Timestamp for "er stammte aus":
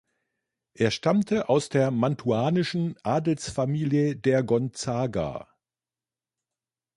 0.73-1.69